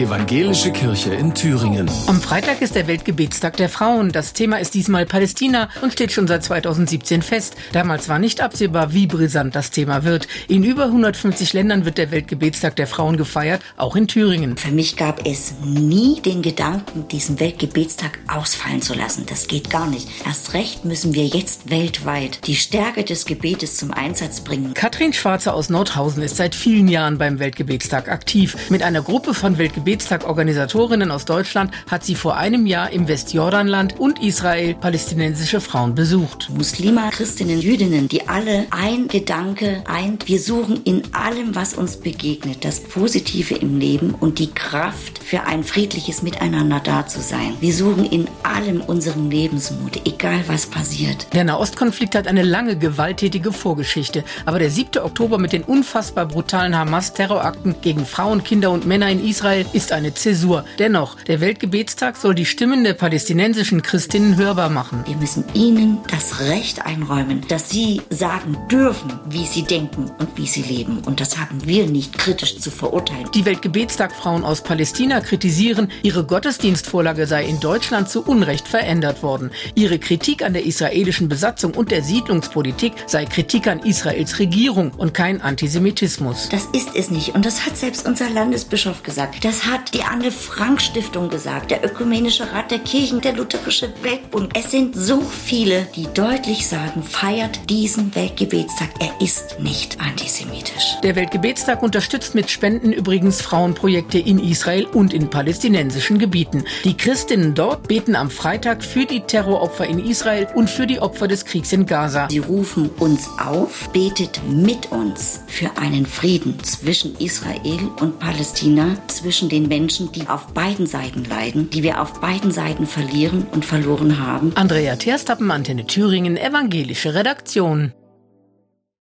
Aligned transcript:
Evangelische 0.00 0.72
Kirche 0.72 1.12
in 1.12 1.34
Thüringen. 1.34 1.90
Am 2.06 2.22
Freitag 2.22 2.62
ist 2.62 2.74
der 2.74 2.86
Weltgebetstag 2.86 3.58
der 3.58 3.68
Frauen. 3.68 4.12
Das 4.12 4.32
Thema 4.32 4.58
ist 4.58 4.72
diesmal 4.72 5.04
Palästina 5.04 5.68
und 5.82 5.92
steht 5.92 6.10
schon 6.10 6.26
seit 6.26 6.42
2017 6.42 7.20
fest. 7.20 7.54
Damals 7.72 8.08
war 8.08 8.18
nicht 8.18 8.40
absehbar, 8.40 8.94
wie 8.94 9.06
brisant 9.06 9.54
das 9.54 9.70
Thema 9.70 10.02
wird. 10.02 10.26
In 10.48 10.64
über 10.64 10.84
150 10.84 11.52
Ländern 11.52 11.84
wird 11.84 11.98
der 11.98 12.10
Weltgebetstag 12.12 12.76
der 12.76 12.86
Frauen 12.86 13.18
gefeiert, 13.18 13.60
auch 13.76 13.94
in 13.94 14.08
Thüringen. 14.08 14.56
Für 14.56 14.70
mich 14.70 14.96
gab 14.96 15.26
es 15.26 15.52
nie 15.62 16.22
den 16.22 16.40
Gedanken, 16.40 17.06
diesen 17.08 17.38
Weltgebetstag 17.38 18.20
ausfallen 18.26 18.80
zu 18.80 18.94
lassen. 18.94 19.26
Das 19.26 19.48
geht 19.48 19.68
gar 19.68 19.86
nicht. 19.86 20.08
Erst 20.24 20.54
recht 20.54 20.86
müssen 20.86 21.12
wir 21.12 21.26
jetzt 21.26 21.68
weltweit 21.68 22.46
die 22.46 22.56
Stärke 22.56 23.04
des 23.04 23.26
Gebetes 23.26 23.76
zum 23.76 23.92
Einsatz 23.92 24.40
bringen. 24.40 24.72
Katrin 24.72 25.12
Schwarze 25.12 25.52
aus 25.52 25.68
Nordhausen 25.68 26.22
ist 26.22 26.36
seit 26.36 26.54
vielen 26.54 26.88
Jahren 26.88 27.18
beim 27.18 27.38
Weltgebetstag 27.38 28.08
aktiv. 28.08 28.56
Mit 28.70 28.82
einer 28.82 29.02
Gruppe 29.02 29.34
von 29.34 29.58
Weltgebetstag-Organisatorinnen 29.90 31.10
aus 31.10 31.24
Deutschland 31.24 31.72
hat 31.90 32.04
sie 32.04 32.14
vor 32.14 32.36
einem 32.36 32.66
Jahr 32.66 32.90
im 32.90 33.08
Westjordanland 33.08 33.98
und 33.98 34.22
Israel 34.22 34.74
palästinensische 34.74 35.60
Frauen 35.60 35.94
besucht. 35.94 36.48
Muslime, 36.50 37.10
Christinnen, 37.10 37.60
Jüdinnen, 37.60 38.08
die 38.08 38.28
alle 38.28 38.66
ein 38.70 39.08
Gedanke 39.08 39.82
eint. 39.86 40.28
Wir 40.28 40.38
suchen 40.38 40.82
in 40.84 41.02
allem, 41.12 41.56
was 41.56 41.74
uns 41.74 41.96
begegnet, 41.96 42.64
das 42.64 42.80
Positive 42.80 43.54
im 43.54 43.78
Leben 43.78 44.14
und 44.14 44.38
die 44.38 44.52
Kraft 44.52 45.19
für 45.30 45.44
ein 45.44 45.62
friedliches 45.62 46.22
Miteinander 46.22 46.80
da 46.82 47.06
zu 47.06 47.20
sein. 47.20 47.56
Wir 47.60 47.72
suchen 47.72 48.04
in 48.04 48.26
allem 48.42 48.80
unseren 48.80 49.30
Lebensmut, 49.30 50.04
egal 50.04 50.42
was 50.48 50.66
passiert. 50.66 51.28
Der 51.32 51.44
Nahostkonflikt 51.44 52.16
hat 52.16 52.26
eine 52.26 52.42
lange 52.42 52.76
gewalttätige 52.76 53.52
Vorgeschichte, 53.52 54.24
aber 54.44 54.58
der 54.58 54.72
7. 54.72 55.00
Oktober 55.00 55.38
mit 55.38 55.52
den 55.52 55.62
unfassbar 55.62 56.26
brutalen 56.26 56.76
Hamas-Terrorakten 56.76 57.76
gegen 57.80 58.06
Frauen, 58.06 58.42
Kinder 58.42 58.72
und 58.72 58.86
Männer 58.86 59.08
in 59.08 59.24
Israel 59.24 59.66
ist 59.72 59.92
eine 59.92 60.14
Zäsur. 60.14 60.64
Dennoch, 60.80 61.14
der 61.22 61.40
Weltgebetstag 61.40 62.16
soll 62.16 62.34
die 62.34 62.44
Stimmen 62.44 62.82
der 62.82 62.94
palästinensischen 62.94 63.82
Christinnen 63.82 64.36
hörbar 64.36 64.68
machen. 64.68 65.04
Wir 65.06 65.16
müssen 65.16 65.44
ihnen 65.54 65.98
das 66.10 66.40
Recht 66.40 66.84
einräumen, 66.84 67.42
dass 67.46 67.70
sie 67.70 68.02
sagen 68.10 68.56
dürfen, 68.68 69.12
wie 69.28 69.46
sie 69.46 69.62
denken 69.62 70.10
und 70.18 70.36
wie 70.36 70.48
sie 70.48 70.62
leben. 70.62 70.98
Und 71.06 71.20
das 71.20 71.38
haben 71.38 71.64
wir 71.64 71.86
nicht 71.86 72.18
kritisch 72.18 72.58
zu 72.58 72.72
verurteilen. 72.72 73.28
Die 73.32 73.44
Weltgebetstag-Frauen 73.44 74.42
aus 74.42 74.64
Palästina 74.64 75.19
kritisieren, 75.22 75.90
ihre 76.02 76.24
Gottesdienstvorlage 76.24 77.26
sei 77.26 77.44
in 77.44 77.60
Deutschland 77.60 78.08
zu 78.08 78.22
Unrecht 78.22 78.68
verändert 78.68 79.22
worden. 79.22 79.50
Ihre 79.74 79.98
Kritik 79.98 80.42
an 80.42 80.52
der 80.52 80.64
israelischen 80.64 81.28
Besatzung 81.28 81.74
und 81.74 81.90
der 81.90 82.02
Siedlungspolitik 82.02 82.92
sei 83.06 83.24
Kritik 83.24 83.66
an 83.66 83.80
Israels 83.80 84.38
Regierung 84.38 84.92
und 84.96 85.14
kein 85.14 85.40
Antisemitismus. 85.40 86.48
Das 86.50 86.66
ist 86.72 86.94
es 86.94 87.10
nicht. 87.10 87.34
Und 87.34 87.44
das 87.44 87.66
hat 87.66 87.76
selbst 87.76 88.06
unser 88.06 88.30
Landesbischof 88.30 89.02
gesagt. 89.02 89.44
Das 89.44 89.66
hat 89.66 89.94
die 89.94 90.02
Anne 90.02 90.30
Frank 90.30 90.80
Stiftung 90.80 91.28
gesagt, 91.28 91.70
der 91.70 91.84
Ökumenische 91.84 92.52
Rat 92.52 92.70
der 92.70 92.78
Kirchen, 92.80 93.20
der 93.20 93.34
Lutherische 93.34 93.92
Weltbund. 94.02 94.52
Es 94.56 94.70
sind 94.70 94.96
so 94.96 95.20
viele, 95.20 95.86
die 95.96 96.06
deutlich 96.14 96.66
sagen, 96.66 97.02
feiert 97.02 97.68
diesen 97.68 98.14
Weltgebetstag. 98.14 98.88
Er 98.98 99.24
ist 99.24 99.60
nicht 99.60 100.00
antisemitisch. 100.00 100.96
Der 101.02 101.16
Weltgebetstag 101.16 101.82
unterstützt 101.82 102.34
mit 102.34 102.50
Spenden 102.50 102.92
übrigens 102.92 103.40
Frauenprojekte 103.42 104.18
in 104.18 104.38
Israel 104.38 104.86
und 105.10 105.14
in 105.14 105.28
palästinensischen 105.28 106.18
Gebieten. 106.18 106.64
Die 106.84 106.96
Christinnen 106.96 107.54
dort 107.54 107.88
beten 107.88 108.14
am 108.14 108.30
Freitag 108.30 108.84
für 108.84 109.06
die 109.06 109.20
Terroropfer 109.20 109.86
in 109.86 109.98
Israel 109.98 110.46
und 110.54 110.70
für 110.70 110.86
die 110.86 111.00
Opfer 111.00 111.26
des 111.26 111.44
Kriegs 111.44 111.72
in 111.72 111.86
Gaza. 111.86 112.28
Sie 112.30 112.38
rufen 112.38 112.90
uns 112.98 113.28
auf, 113.38 113.88
betet 113.92 114.40
mit 114.48 114.92
uns 114.92 115.40
für 115.48 115.70
einen 115.76 116.06
Frieden 116.06 116.62
zwischen 116.62 117.16
Israel 117.16 117.80
und 118.00 118.18
Palästina, 118.20 118.96
zwischen 119.08 119.48
den 119.48 119.66
Menschen, 119.66 120.12
die 120.12 120.28
auf 120.28 120.46
beiden 120.48 120.86
Seiten 120.86 121.24
leiden, 121.24 121.70
die 121.70 121.82
wir 121.82 122.00
auf 122.00 122.20
beiden 122.20 122.52
Seiten 122.52 122.86
verlieren 122.86 123.46
und 123.52 123.64
verloren 123.64 124.24
haben. 124.24 124.52
Andrea 124.54 124.96
Terstappen, 124.96 125.50
Antenne 125.50 125.86
Thüringen, 125.86 126.36
evangelische 126.36 127.14
Redaktion. 127.14 127.92